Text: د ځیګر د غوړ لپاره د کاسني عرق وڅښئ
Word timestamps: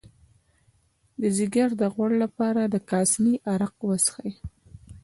د 1.21 1.23
ځیګر 1.37 1.69
د 1.81 1.83
غوړ 1.93 2.11
لپاره 2.23 2.61
د 2.73 2.75
کاسني 2.89 3.35
عرق 3.51 3.75
وڅښئ 3.87 4.31